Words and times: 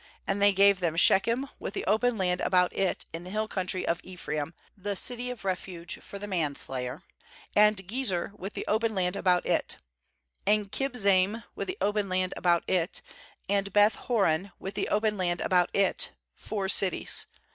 MAnd 0.27 0.41
they 0.41 0.51
gave 0.51 0.79
them 0.79 0.95
She 0.97 1.19
chem 1.19 1.47
with 1.59 1.75
the 1.75 1.85
open 1.85 2.17
land 2.17 2.41
about 2.41 2.75
it 2.75 3.05
in 3.13 3.23
the 3.23 3.29
hill 3.29 3.47
country 3.47 3.85
of 3.87 4.01
Ephraim, 4.03 4.55
the 4.75 4.95
city 4.95 5.29
of 5.29 5.45
refuge 5.45 5.99
for 6.01 6.17
the 6.17 6.25
manslayer, 6.25 7.03
and 7.55 7.77
Gezer 7.87 8.33
with 8.35 8.53
the 8.53 8.65
open 8.65 8.95
land 8.95 9.15
about 9.15 9.45
it; 9.45 9.77
22and 10.47 10.71
Kibzaim 10.71 11.43
with 11.53 11.67
the 11.67 11.77
open 11.79 12.09
land 12.09 12.33
about 12.35 12.63
it, 12.67 13.03
and 13.47 13.71
Beth 13.71 13.95
horqn 14.07 14.51
with 14.57 14.73
the 14.73 14.87
open 14.87 15.17
land 15.17 15.39
about 15.39 15.69
it; 15.71 16.09
four 16.33 16.67
cities. 16.67 17.27